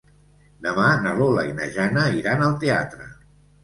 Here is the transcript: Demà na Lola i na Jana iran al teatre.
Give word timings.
Demà 0.67 0.87
na 1.03 1.13
Lola 1.21 1.45
i 1.51 1.55
na 1.61 1.71
Jana 1.79 2.09
iran 2.25 2.51
al 2.51 2.61
teatre. 2.67 3.17